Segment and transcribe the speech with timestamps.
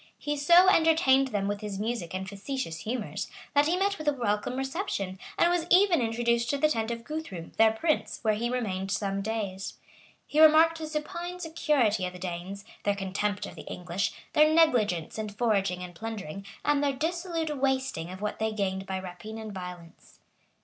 [0.17, 4.13] He so entertained them with his music and facetious humors, that he met with a
[4.13, 8.49] welcome reception, and was even introduced to the tent of Guthrum, their prince, where he
[8.49, 9.75] remained some days.[]
[10.25, 15.19] He remarked the supine security of the Danes, their contempt of the English, their negligence
[15.19, 19.53] in foraging and plundering, and their dissolute wasting of what they gained by rapine and
[19.53, 20.17] violence.